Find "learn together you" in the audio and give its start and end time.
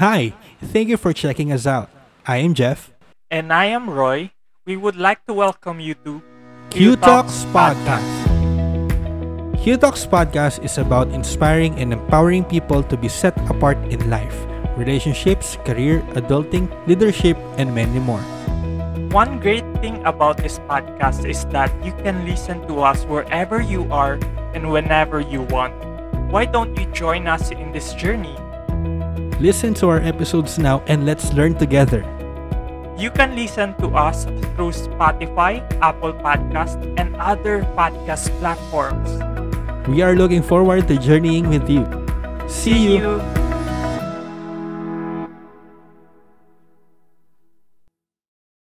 31.32-33.10